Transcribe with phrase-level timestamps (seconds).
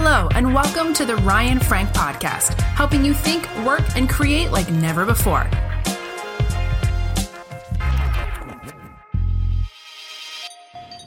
[0.00, 4.70] Hello, and welcome to the Ryan Frank Podcast, helping you think, work, and create like
[4.70, 5.42] never before.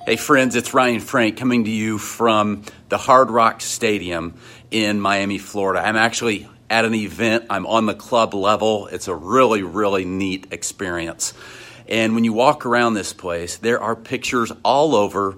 [0.05, 4.33] Hey, friends, it's Ryan Frank coming to you from the Hard Rock Stadium
[4.71, 5.79] in Miami, Florida.
[5.79, 8.87] I'm actually at an event, I'm on the club level.
[8.87, 11.33] It's a really, really neat experience.
[11.87, 15.37] And when you walk around this place, there are pictures all over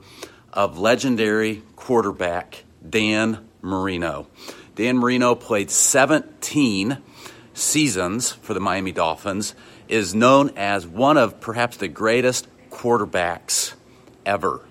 [0.51, 4.27] of legendary quarterback Dan Marino.
[4.75, 6.99] Dan Marino played 17
[7.53, 9.55] seasons for the Miami Dolphins,
[9.87, 13.73] is known as one of perhaps the greatest quarterbacks
[14.25, 14.61] ever.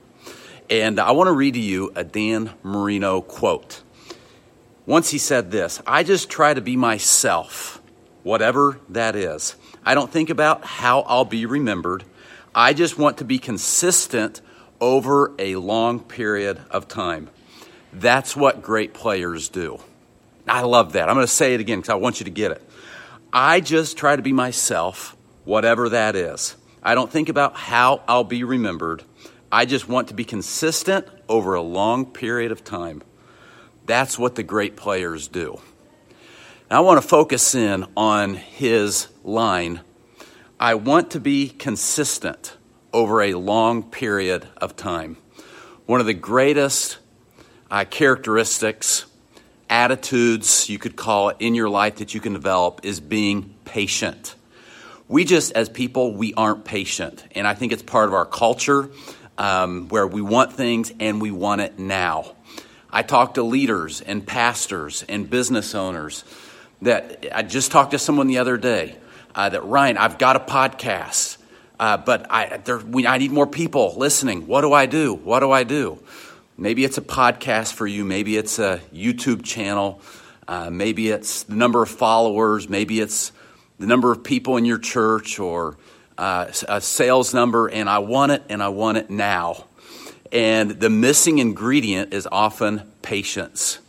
[0.71, 3.83] And I want to read to you a Dan Marino quote.
[4.87, 7.81] Once he said this I just try to be myself,
[8.23, 9.57] whatever that is.
[9.85, 12.05] I don't think about how I'll be remembered.
[12.55, 14.41] I just want to be consistent
[14.81, 17.31] over a long period of time.
[17.93, 19.81] That's what great players do.
[20.49, 21.09] I love that.
[21.09, 22.63] I'm going to say it again because I want you to get it.
[23.33, 26.57] I just try to be myself, whatever that is.
[26.83, 29.05] I don't think about how I'll be remembered.
[29.51, 33.03] I just want to be consistent over a long period of time.
[33.87, 35.61] That's what the great players do.
[36.71, 39.81] Now, I want to focus in on his line
[40.63, 42.57] I want to be consistent
[42.93, 45.17] over a long period of time.
[45.87, 46.99] One of the greatest
[47.73, 49.07] uh, characteristics,
[49.71, 54.35] attitudes, you could call it, in your life that you can develop is being patient.
[55.09, 57.25] We just, as people, we aren't patient.
[57.35, 58.91] And I think it's part of our culture
[59.39, 62.37] um, where we want things and we want it now.
[62.91, 66.25] I talk to leaders and pastors and business owners
[66.83, 68.99] that I just talked to someone the other day
[69.35, 71.39] uh, that Ryan, I've got a podcast,
[71.81, 74.47] uh, but I, there, we, I need more people listening.
[74.47, 75.15] What do I do?
[75.15, 76.03] What do I do?
[76.63, 78.05] Maybe it's a podcast for you.
[78.05, 80.01] Maybe it's a YouTube channel.
[80.47, 82.69] Uh, maybe it's the number of followers.
[82.69, 83.33] Maybe it's
[83.81, 85.77] the number of people in your church or
[86.17, 87.67] uh, a sales number.
[87.67, 89.65] And I want it and I want it now.
[90.31, 93.81] And the missing ingredient is often patience.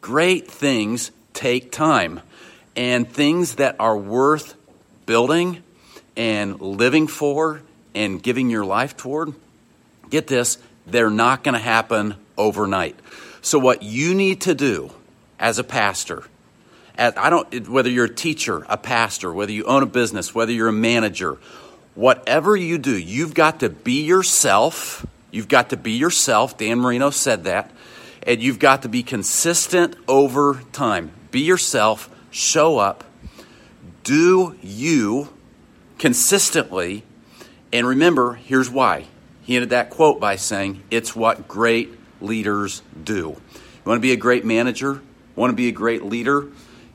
[0.00, 2.22] Great things take time.
[2.74, 4.54] And things that are worth
[5.04, 5.62] building
[6.16, 7.60] and living for
[7.94, 9.34] and giving your life toward,
[10.08, 10.56] get this,
[10.90, 12.98] they're not going to happen overnight.
[13.40, 14.90] So, what you need to do
[15.38, 16.24] as a pastor,
[16.96, 20.52] as, I don't, whether you're a teacher, a pastor, whether you own a business, whether
[20.52, 21.38] you're a manager,
[21.94, 25.06] whatever you do, you've got to be yourself.
[25.30, 26.56] You've got to be yourself.
[26.56, 27.70] Dan Marino said that.
[28.26, 31.10] And you've got to be consistent over time.
[31.30, 33.04] Be yourself, show up,
[34.02, 35.28] do you
[35.98, 37.04] consistently.
[37.72, 39.06] And remember, here's why.
[39.48, 43.14] He ended that quote by saying, It's what great leaders do.
[43.14, 45.00] You want to be a great manager?
[45.36, 46.48] Want to be a great leader?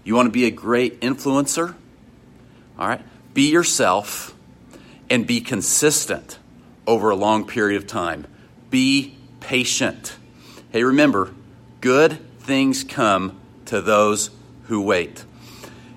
[0.04, 1.74] You want to be a great influencer?
[2.78, 3.02] All right?
[3.34, 4.36] Be yourself
[5.10, 6.38] and be consistent
[6.86, 8.28] over a long period of time.
[8.70, 10.16] Be patient.
[10.72, 11.34] Hey, remember,
[11.82, 14.30] good things come to those
[14.66, 15.26] who wait.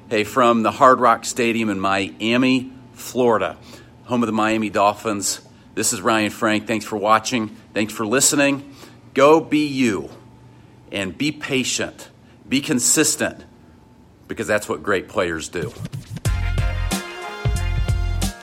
[0.08, 3.58] Hey, from the Hard Rock Stadium in Miami, Florida,
[4.04, 5.42] home of the Miami Dolphins,
[5.76, 6.66] this is Ryan Frank.
[6.66, 7.54] Thanks for watching.
[7.72, 8.74] Thanks for listening.
[9.14, 10.10] Go be you
[10.90, 12.08] and be patient,
[12.48, 13.44] be consistent,
[14.26, 15.72] because that's what great players do.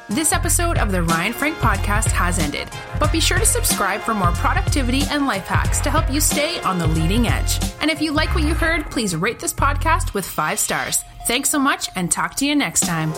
[0.09, 4.13] This episode of the Ryan Frank podcast has ended, but be sure to subscribe for
[4.13, 7.57] more productivity and life hacks to help you stay on the leading edge.
[7.81, 11.03] And if you like what you heard, please rate this podcast with five stars.
[11.25, 13.11] Thanks so much and talk to you next time.